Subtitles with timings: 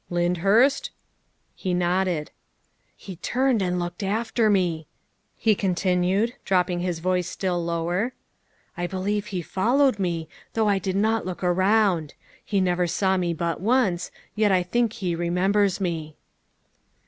[0.09, 0.89] "Lyndhurst?"
[1.53, 2.31] He nodded."
[2.97, 4.87] He turned and looked after me,"
[5.37, 8.13] he continued, dropping his voice still lower."
[8.75, 10.27] I believe he followed me,
[10.57, 12.15] although I did not look around.
[12.43, 16.15] He never saw me but once, yet I think he remembers me.